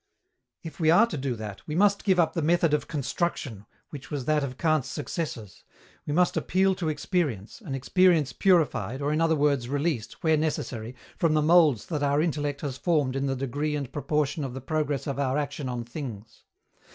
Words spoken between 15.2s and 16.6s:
action on things.